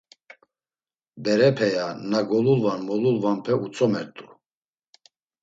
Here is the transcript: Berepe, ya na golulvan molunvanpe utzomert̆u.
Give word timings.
Berepe, 1.23 1.65
ya 1.75 1.87
na 2.09 2.19
golulvan 2.29 2.79
molunvanpe 2.87 3.51
utzomert̆u. 3.65 4.25